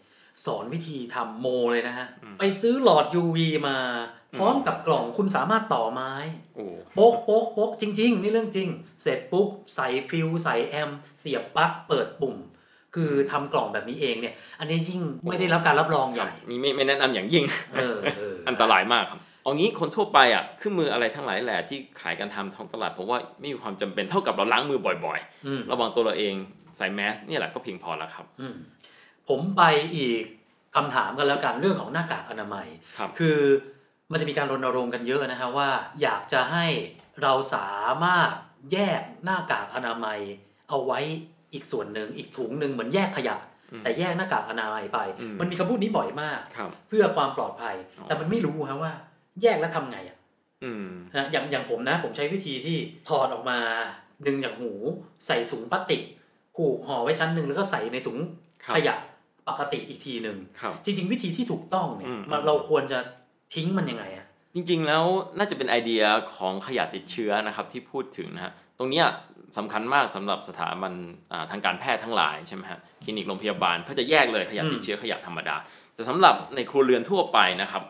[0.46, 3.38] สอนวิธีทำโมเลยนะฮะอืมไปซื้อหลอด UV
[3.68, 3.76] มา
[4.38, 6.12] พร้อมกับกล่องคุณสามารถต่อไม้
[6.56, 8.68] โอ้โป๊กโป๊กโป๊กจริง ๆ นี่เรื่องจริง
[9.02, 12.36] เสร็จปุ๊บใส่ฟิวส์ใส่แอมป์เสียบปลั๊กเปิดปุ่ม
[12.94, 26.34] คือทำกล่องแบบนี้เองเนี่ย อันนี้ยิ่งไม่ได้รับการรับรองใหญ่นี่ไม่ไม่แนะนำอย่างยิ่งเออเอออันตรายมากครับเอางี้คนทั่วไปอะเครื่องมืออะไรทั้งหลายแหละที่ขายกันทำท้องตลาดผมว่าไม่มีความจำเป็นเท่ากับเราล้างมือบ่อยอืมๆระวังตัวเราเอง
[26.76, 28.56] ใส่แมสเนี่ยแหละก็เพียงพอแล้วครับอืม
[29.28, 29.62] ผมไป
[29.96, 30.22] อีก
[30.76, 32.66] คำถามกันแล้วกันเรื่องของหน้ากากอนามัย
[32.98, 33.38] ครับคือ
[34.12, 35.68] มันจะมีการรณรงค์กันเยอะนะฮะว่า
[36.02, 36.66] อยากจะให้
[37.22, 37.70] เราสา
[38.04, 38.30] มารถ
[38.72, 40.18] แยกหน้ากากอนามัย
[40.68, 41.00] เอาไว้
[41.52, 43.36] อีกส่วนหนึ่งอีกถุงหนึ่งเหมือนแยกขยะ
[43.72, 48.92] อืมแต่แยกหน้ากากอนามัยไปอืมมันมีคำพูดนี้บ่อยมากครับเพื่อความปลอดภัยอ๋อแต่มันไม่รู้ฮะว่า
[49.42, 50.18] แยกแล้วทำไงอะ
[50.64, 52.76] อืมนะอย่างอย่างผมนะ ผมใช้วิธีที่
[53.08, 53.58] ถอดออกมา
[54.26, 54.72] ดึงจากหู
[55.26, 56.02] ใส่ถุงพลาสติก
[56.56, 58.18] ผูกห่อไว้ชั้นหนึ่งแล้วก็ใส่ในถุง
[58.64, 58.94] ครับขยะ
[59.48, 62.98] ปกติอีกทีหนึ่งครับจริง ๆ วิธีที่ถูกต้องเนี่ยอืมมันเราควรจะ
[63.54, 65.04] ทิ้งมันยังไงอะจริงๆแล้ว
[65.38, 66.02] น่าจะเป็นไอเดีย
[66.37, 69.07] ของขยะติดเชื้อนะครับที่พูดถึงนะฮะตรงเนี้ย
[69.59, 70.92] สำคัญมากสำหรับสถาบัน
[71.33, 75.57] อ่าทางการแพทย์ทั้งหลายใช่ไหมฮะคลินิกโรงพยาบาลเขาจะแยกเลยขยะติดเชื้อขยะธรรมดา
[75.94, 77.83] แต่สำหรับในครัวเรือนทั่วไปนะครับ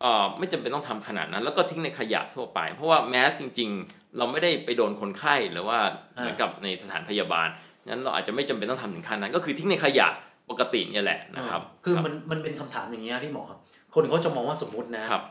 [0.00, 5.78] เอ่อไม่จำเป็นต้องทำขนาดนั้น แล้วก็ทิ้งในขยะทั่วไป เพราะว่าแมสจริง ๆ เราไม่ได้ไปโดนคนไข้หรือว่า
[6.16, 7.48] เหมือนกับในสถานพยาบาล
[7.88, 10.08] งั้นเราอาจจะไม่จำเป็นต้องทำถึงขั้นนั้น ก็คือทิ้งในขยะ
[10.50, 13.44] ปกติเนี่ยแหละนะครับ คือรับมันมันเป็นคำถามอย่างเงี้ยพี่หมอ
[13.94, 15.24] ครับคนเขาจะมองว่าสมมุตินะครับ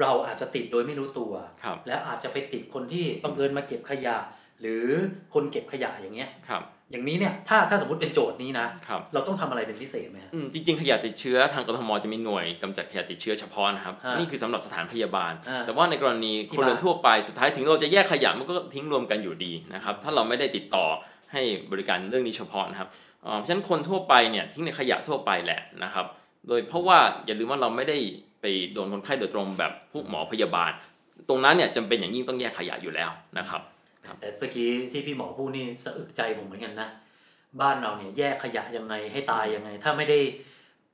[0.00, 4.16] เราอาจจะติดโดยไม่รู้ตัวครับและอาจจะไปติดคนที่บังเอิญมาเก็บขยะ
[4.60, 4.84] หรือ
[5.34, 20.86] คนเก็บขยะอย่างเงี้ยครับ อย่างนี้เนี่ยถ้าถ้าสมมติเป็นโจทย์นี้นะครับเราต้องทำอะไรเป็นพิเศษไหมฮะอืมจริง ๆ ขยะติดเชื้อทางกทมจะมีหน่วยกำจัดขยะติดเชื้อเฉพาะนะครับอ่านี่นี่คือสำหรับสถานพยาบาลอ่าแต่ว่าในกรณีที่คนเรือนบ้านทั่วไปสุดท้ายถึงเราจะแยกขยะมันก็ทิ้งรวมกันอยู่ดีนะครับ ถ้าเราไม่ได้ติดต่อ
[21.32, 21.42] ให้
[21.72, 22.88] บริการเรื่องนี้เฉพาะนะครับ
[23.24, 26.06] เอ่อเพราะฉะนั้นคนทั่วไปเนี่ยทิ้งในขยะทั่วไปแหละนะครับ
[26.48, 27.98] โดยเพราะว่าอย่าลืมว่าเราไม่ได้
[28.40, 30.72] ไปโดนคนไข้โดยตรงแบบพวกหมอพยาบาล
[31.28, 33.60] ตรงนั้นเนี่ยจำเป็นอย่างยิ่งต้องแยกขยะอยู่แล้วนะครับ
[34.06, 36.88] ครับแต่เมื่อกี้ที่พี่หมอพูดนี่สะอึกใจผมเหมือนกันนะ
[37.60, 40.18] บ้านเราเนี่ยแยกขยะยังไงให้ตายยังไง ถ้าไม่ได้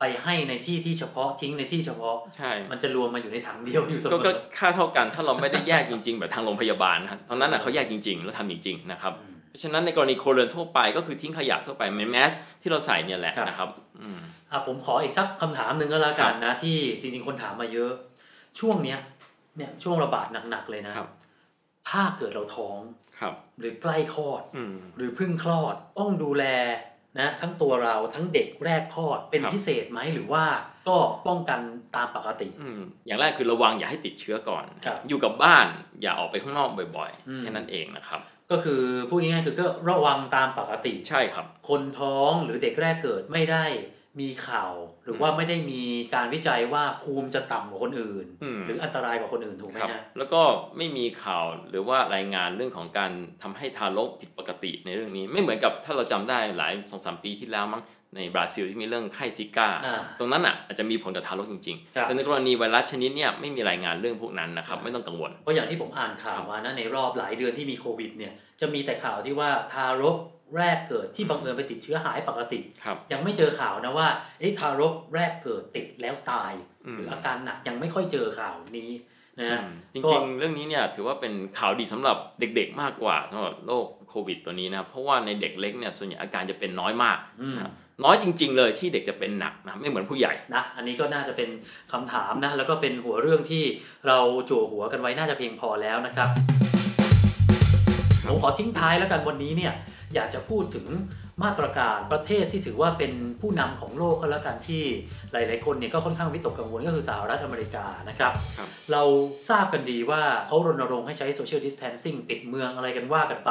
[0.01, 13.69] ไปให้ในที่ที่เฉพาะทิ้งในที่เฉพาะใช่มันจะรวมมาอยู่ในถังเดียวอยู่เสมก็อก็ค่าเท่ากันถ้าเราไม่ได้แยกจริง ๆ แบบทางโรงพยาบาลนะครับตอนนั้นน่ะเขาแยกจริง ๆ แล้วทำจริงๆนะครับอืม เพราะฉะนั้นในกรณีโครัวเรือนทั่วไปก็คือทิ้งขยะทั่วไปในแมสที่เราใส่เนี่ยแหละครับนะครับ
[14.01, 17.93] อืมอะผมขออีกสักคำถามหนึ่งก็แล้วกันนะที่จริง ๆ คนถามมาเยอะ
[18.61, 18.99] ช่วงเนี้ย
[19.57, 21.09] เนี่ยช่วงระบาดหนักๆเลยนะครับ
[21.91, 22.79] ถ้าเกิดเราท้อง
[23.19, 26.45] ครับหรือใกล้คลอดอืมหรือเพิ่งคลอดต้องดูแล
[27.19, 30.45] นะทั้งตัวเราทั้งเด็กแรกคลอดเป็นครับพิเศษไหมหรือว่า
[30.89, 31.61] ก็ป้องกัน
[31.97, 35.67] ตามปกติอืมอย่างแรกคือระวังอย่าให้ติดเชื้อก่อนครับอยู่กับบ้าน
[36.03, 38.21] อย่าออกไปข้างนอกบ่อยอืมๆแค่นั้นเองนะครับ
[38.53, 43.65] ก็คือพูดง่ายๆคือก็ระวังตามปกติใช่ครับ คนท้องหรือเด็กแรกเกิดไม่ได้
[44.21, 44.73] มีข่าว
[45.05, 45.83] หรือว่าไม่ได้มี
[46.15, 50.43] การวิจัยว่าภูมิจะต่ำกว่าคนอื่นอืมหรืออันตรายกว่าคนอื่นถูกไหมครับฮะแล้วก็
[50.77, 53.13] ไม่มีข่าวหรือว่ารายงานเรื่องของการ
[53.43, 57.83] ทำให้ทารกผิดปกติในเรื่องนี้ ไม่เหมือนกับถ้าเราจำได้หลายสองสามปีที่แล้วมั้ง
[58.17, 70.17] ในบราซิลที่มีเรื่องไข้ซิก้าอ่าตรงนั้นอะอาจจะมีผลกับทารกจริงครับๆแต่ในกรณีไวรัสชนิดเนี้ยไม่มีรายงานเรื่องพวกนั้นนะครับไม่ต้องกังวล เพราะอย่างที่ผมอ่านข่าวมานะในรอบหลายเดือนที่มีโควิดเนี่ยจะมีแต่ข่าวที่ว่าทารก
[70.57, 74.09] แรกเกิดที่บังเอิญไปติดเชื้อหายปกติครับยังไม่เจอข่าวนะว่า
[74.41, 76.53] เอ๊ะทารกแรกเกิดติดแล้วตาย
[76.87, 78.91] อืมหรืออาการหนักยังไม่ค่อยเจอข่าวนี้
[79.39, 87.57] นะฮะอืมจก็ริงๆ เรื่องนี้เนี่ยถือว่าเป็นข่าวดีสำหรับเด็กๆมากกว่าสำหรับโรคโควิดตัวนี้นะครับเพราะว่าในเด็กเล็กเนี่ยส่วนใหญ่อาการจะเป็นน้อยมากอืม
[88.05, 91.49] นะครับน้อยจริง ๆ เลยที่เด็กจะเป็นหนักนะไม่เหมือนผู้ใหญ่นะอันนี้ก็น่าจะเป็น
[91.93, 93.65] คำถามนะแล้วก็เป็นหัวเรื่องที่
[94.07, 96.29] เราจั่วหัวกันไว้น่าจะเพียงพอแล้วนะครับ
[98.27, 99.73] ผมขอทิ้งท้ายแล้วกันวันนี้เนี่ย
[100.15, 100.87] อยากจะพูดถึง
[101.43, 104.83] มาตรการประเทศที่ถือว่าเป็นผู้นำของโลกก็แล้วกันที่
[105.33, 109.03] หลาย ๆ คนเนี่ยก็ค่อนข้างวิตกกังวลก็คือสหรัฐอเมริกานะครับครับเรา
[109.49, 113.51] ทราบกันดีว่าเขารณรงค์ให้ใช้โซเชียลดิส a ทนซิ่งปิดเมืองอะไรกันว่ากันไป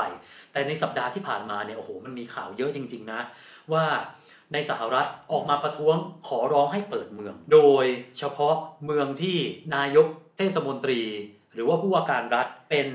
[0.51, 3.21] แต่ในสัปดาห์ที่ผ่านมาเนี่ยโอ้โหมันมีข่าวเยอะจริง ๆ นะ
[3.73, 3.85] ว่า
[4.53, 5.95] ในสหรัฐออกมาประท้วง
[6.27, 7.85] ขอร้องให้เปิดเมือง โดย
[8.17, 9.37] เฉพาะเมืองที่
[9.75, 11.01] นายกเทศมนตรี
[11.53, 12.87] หรือว่าผู้ว่าการรัฐเป็น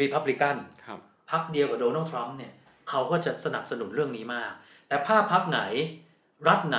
[0.00, 2.52] รีพับลิกันครับพรรคเดียวกับโดนัลด์ทรัมป์เนี่ย
[2.88, 4.52] เขาก็จะสนับสนุนเรื่องนี้มาก
[4.88, 5.60] แต่ถ้าพรรคไหน
[6.48, 6.78] รัฐไหน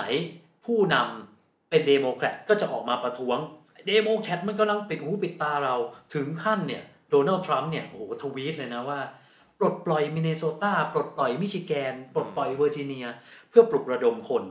[0.65, 3.37] ผู้นำเป็นเดโมแครตก็จะออกมาประท้วง
[3.87, 5.75] เดโมแครตมันกำลังปิดหูปิดตาเรา
[6.13, 8.99] ถึงขั้นเนี่ยโดนัลด์ทรัมป์เนี่ยโอ้โหทวีตเลยนะว่า
[9.59, 13.05] ปลดปล่อยมินเนโซตาปลดปล่อยมิชิแกน ปลดปล่อยเวอร์จิเนีย
[13.46, 14.43] เพื่อปลุกระดมคน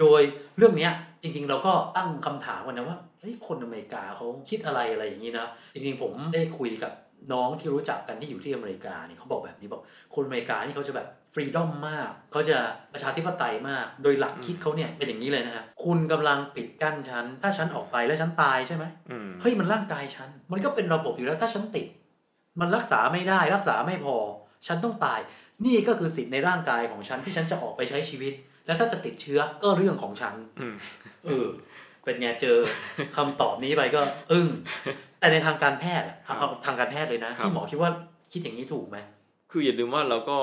[0.00, 0.20] โดย
[0.58, 6.92] เรื่องเนี้ยจริง ๆ เราก็ตั้งคำถามกันนะว่าเฮ้ยคนอเมริกาเขาคิดอะไรอะไรอย่างนี้นะจริงๆผมได้คุยกับ
[7.32, 9.82] น้องที่รู้จักกันที่อยู่ที่อเมริกาเนี่ยเขาบอกแบบนี้บอก
[10.14, 12.56] คนอเมริกานี่เขาจะแบบฟรีดอมมากเขาจะ
[12.92, 21.86] ประชาธิปไตยมาก โดยหลักคิดเขาเนี่ยเป็นอย่างนี้เลยนะฮะคุณกำลังปิดกั้นฉัน ถ้าฉันออกไปแล้วฉันตายใช่ไหมอืมเฮ้ยมันร่างกายฉัน มันก็เป็นระบบอยู่แล้วถ้าฉันติด
[22.60, 24.16] มันรักษาไม่ได้รักษาไม่พอ
[24.66, 25.20] ฉันต้องตาย
[25.64, 28.32] นี่ก็คือสิทธิ์ในร่างกายของฉันที่ฉันจะออกไปใช้ชีวิต
[28.66, 30.76] แล้วถ้าจะติดเชื้อก็เรื่องของฉันอืม
[31.24, 31.46] เออ
[32.04, 32.56] เป็นไงเจอ
[33.16, 34.00] คำตอบนี้ไปก็
[34.32, 34.48] อึ้ง
[35.18, 37.90] แต่ในทางการแพทย์อะเอาทางการแพทย์เลยนะครับพี่หมอคิดว่า
[38.32, 38.98] คิดอย่างนี้ถูกไหม
[39.52, 40.38] คืออย่าลืมว่าเราก็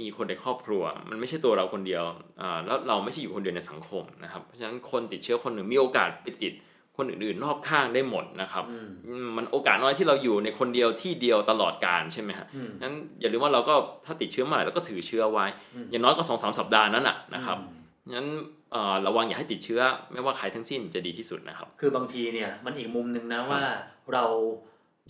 [0.00, 2.02] มีคนในครอบครัว มันไม่ใช่ตัวเราคนเดียว
[2.40, 6.52] อ่าแล้วเราไม่ใช่อยู่คนเดียวในสังคมนะครับเพราะฉะนั้นคนติดเชื้อคนหนึ่งมีโอกาสไปติด
[7.00, 13.74] คนอื่นๆ รอบข้างได้หมดนะครับอืมอืมมันโอกาสน้อยที่เราอยู่ในคนเดียวที่เดียวตลอดการใช่ไหมฮะอืมงั้นอย่าลืมว่าเราก็
[14.06, 18.26] ถ้าติดเชื้อเมื่อไหร่เราก็ถือเชื้อไว้อืมอย่างน้อยก็สองสามสัปดาห์นั้นน่ะนะครับอืมงั้น
[18.72, 19.80] เอ่อระวังอย่าให้ติดเชื้อ
[20.12, 23.64] ไม่ว่าใครทั้งสิ้นจะดีที่สุดนะครับ คือบางทีเนี่ยมันอีกมุมหนึ่งนะครับว่า
[24.12, 24.24] เรา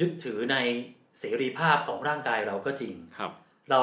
[0.00, 0.56] ยึดถือใน
[1.18, 3.30] เสรีภาพของร่างกายเราก็จริงครับ
[3.70, 3.82] เรา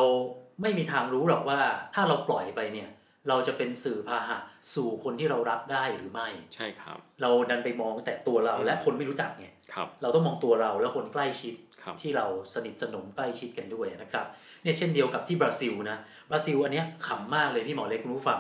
[0.62, 1.60] ไม่มีทางรู้หรอกว่า
[1.94, 2.90] ถ้าเราปล่อยไปเนี่ย
[3.30, 4.38] เราจะเป็นสื่อพาหะ
[4.76, 14.26] สู่คนที่เรารักได้หรือไม่ ใช่ครับ เราดันไปมองแต่ตัวเราอืมและคนไม่รู้จักไงครับเราต้องมองตัวเราและคนใกล้ชิดครับที่เราสนิทสนมใกล้ชิดกันด้วยนะครับ
[14.64, 15.98] เนี่ยเช่นเดียวกับที่บราซิลนะ
[16.30, 18.40] บราซิลอันเนี้ยขำมากเลยพี่หมอเล็กคุณผู้ฟัง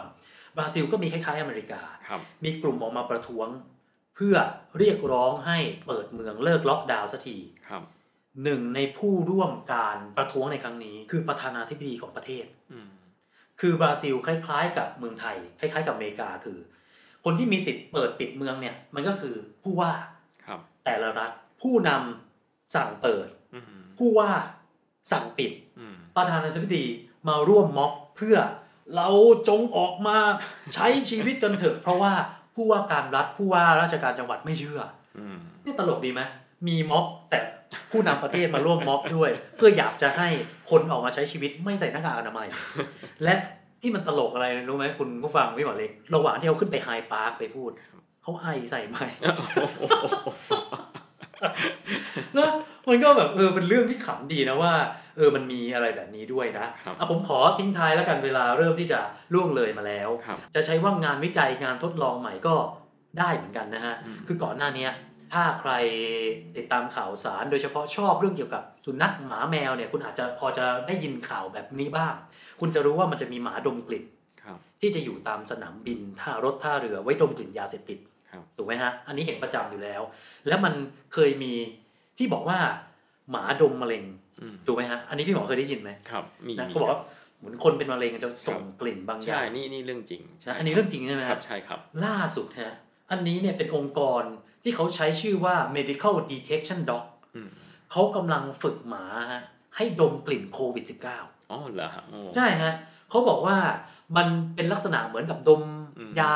[0.57, 3.47] บราซิลก็มีคล้ายๆอเมริกาครับมีกลุ่มออกมาประท้วง
[4.15, 4.35] เพื่อ
[4.77, 7.83] เรียกร้องให้เปิดเมืองเลิกล็อกดาวน์สักทีครับ
[8.43, 12.87] หนึ่งในผู้ร่วมการประท้วงในครั้งนี้ คือประธานาธิบดีของประเทศอืม
[13.61, 16.57] คือบราซิลคล้าย ๆ กับเมืองไทย คล้าย ๆ กับอเมริกาคือ
[17.25, 19.91] คนที่มีสิทธิ์เปิดปิดเมืองเนี่ยมันก็คือผู้ว่า
[20.45, 23.63] ครับแต่ละรัฐผู้นำสั่งเปิดอืม
[23.99, 24.31] ผู้ว่า
[25.11, 26.85] สั่งปิดอืมประธานาธิบดี
[27.27, 28.37] มาร่วมม็อบเพื่อ
[28.95, 29.09] เรา
[29.49, 30.17] จงออกมา
[30.73, 32.13] ใช้ชีวิตกันเถอะ เพราะว่า
[32.55, 34.81] ผู้ว่าการรัฐผู้ว่าราชการจังหวัดไม่เชื่อ
[35.17, 36.21] อืมนี่ตลกดีไหม
[36.67, 37.39] มีม็อบแต่
[37.91, 40.27] ผู้นำประเทศมาร่วมม็อบด้วย เพื่ออยากจะให้
[40.69, 42.47] คนออกมาใช้ชีวิตไม่ใส่หน้ากากอนามัย
[43.23, 43.35] และ
[43.81, 47.71] ที่มันตลกอะไรรู้ไหมคุณผู้ฟังพี่หมอเล็กระหว่างที่เขาขึ้นไปไฮพาร์คไปพูด
[48.21, 48.97] เขาไอใส่ไหม
[52.37, 52.51] นะ
[52.87, 54.73] มันก็แบบเออเป็นเรื่องที่ขำดีนะว่า
[55.17, 58.99] เออมันมีอะไรแบบนี้ด้วยนะครับอะผมขอทิ้งท้ายแล้วกันเวลาเริ่มที่จะ
[59.33, 62.55] ล่วงเลยมาแล้วครับจะใช้ว่างานวิจัยงานทดลองใหม่ก็
[63.19, 64.91] ได้เหมือนกันนะฮะอืมคือก่อนหน้าเนี้ย
[65.33, 65.71] ถ้าใคร
[66.57, 72.13] ติดตามข่าวสาร โดยเฉพาะชอบเรื่องเกี่ยวกับสุนัขหมาแมวเนี่ยคุณอาจจะพอจะได้ยินข่าวแบบนี้บ้าง
[72.59, 74.05] คุณจะรู้ว่ามันจะมีหมาดมกลิ่น
[74.43, 77.99] ครับที่จะอยู่ตามสนามบินท่ารถท่าเรือไว้ดมกลิ่นยาเสพติด
[78.31, 80.01] ครับถูกไหมฮะอันนี้เห็นประจำอยู่แล้ว
[80.47, 80.73] และมัน
[81.13, 81.53] เคยมี
[82.17, 82.59] ที่บอกว่า
[83.31, 84.03] หมาดมมะเร็ง
[84.41, 87.01] อืมถูกไหมฮะอันนี้พี่หมอเคยได้ยินไหมครับมีนะมีเขาบอกว่า
[87.39, 92.73] เหมือนคนเป็นมะเร็งจะส่งกลิ่นบางอใช่ย่างนี่นี่เรื่องจริงนะอันนี้เรื่องจริงใช่ไหมคครัรับบใช่ครับ ล่าสุดฮะ
[93.11, 94.23] อันนี้เนี่ยเป็นองค์กร
[94.67, 97.49] ที่เขาใช้ชื่อว่า medical detection dog อืม
[97.91, 99.41] เขากำลังฝึกหมาฮะ
[99.75, 102.73] ให้ดมกลิ่นโควิด -19 อ๋อเหรอฮะโอ้ใช่ฮะ
[103.09, 103.57] เขาบอกว่า
[104.17, 105.61] มันเป็นลักษณะเหมือนกับดม
[105.97, 106.35] อืมยา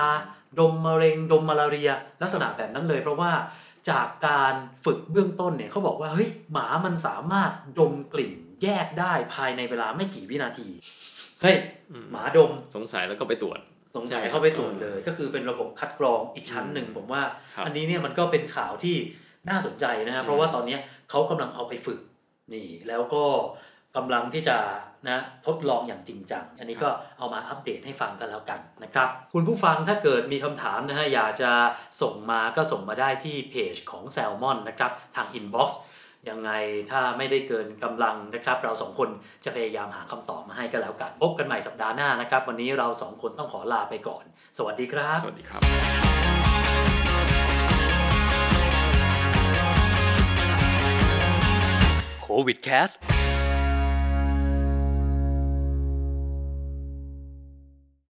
[0.59, 1.91] ดมมะเร็ง ดมมาลาเรีย
[2.21, 3.31] ลักษณะแบบนั้นเลย เพราะว่า
[3.89, 4.53] จากการ
[4.85, 10.67] ฝึกเบื้องต้นเนี่ยเขาบอกว่าเฮ้ยหมามันสามารถดมกลิ่นแยกได้ภายในเวลาไม่กี่วินาที
[11.41, 11.57] เฮ้ย
[11.91, 13.59] อืมหมาดมสงสัยแล้วก็ไปตรวจ
[13.95, 17.23] สงสัยเข้าไปตรวจเลย ก็คือเป็นระบบคัดกรองอีกชั้นหนึ่งผมว่า
[17.55, 18.95] ครับอันนี้เนี่ยมันก็เป็นข่าวที่
[19.49, 21.99] น่าสนใจนะฮะเพราะว่าตอนเนี้ยเขากำลังเอาไปฝึก
[22.53, 23.23] นี่ แล้วก็
[23.97, 24.57] กำลังที่จะ
[25.07, 31.51] นะทดลองอย่างจริงจัง อันนี้ก็เอามาอัปเดตให้ฟังกันแล้วกันนะครับ คุณผู้ฟังถ้าเกิดมีคำถามนะฮะอยากจะ
[32.01, 35.69] ส่งมาก็ส่งมาได้ที่เพจของ s ซ l m o n นะครับทาง Inbox
[36.29, 36.51] ยังไง
[36.91, 39.09] ถ้าไม่ได้เกินกำลังนะครับ เราสองคน
[39.43, 44.23] จะพยายามหาคำตอบมาให้ก็แล้วกัน พบกันใหม่สัปดาห์หน้านะครับ วันนี้เราสองคนต้องขอลาไปก่อน
[44.57, 45.61] สวัสดีครับ สวัสดีครับ
[52.23, 52.89] โควิดแคส